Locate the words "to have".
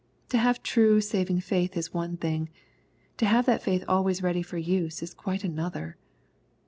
0.29-0.63, 3.17-3.45